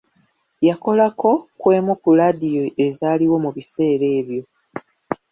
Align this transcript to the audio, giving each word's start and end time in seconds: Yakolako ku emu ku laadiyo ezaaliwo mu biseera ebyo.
Yakolako 0.67 1.31
ku 1.59 1.67
emu 1.77 1.93
ku 2.01 2.09
laadiyo 2.17 2.63
ezaaliwo 2.85 3.37
mu 3.43 3.49
biseera 3.55 4.05
ebyo. 4.19 4.43